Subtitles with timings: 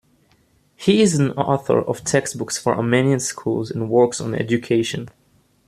[0.77, 5.09] He is an author of textbooks for Armenian schools and works on education.